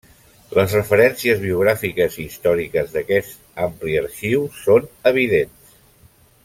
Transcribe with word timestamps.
Les 0.59 0.71
referències 0.77 1.43
biogràfiques 1.43 2.17
i 2.23 2.25
històriques 2.31 2.97
d'aquest 2.97 3.63
ampli 3.67 4.01
arxiu 4.03 4.49
són 4.65 4.89
evidents. 5.13 5.77